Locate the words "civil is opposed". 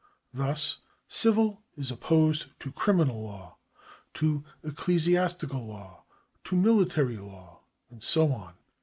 1.07-2.59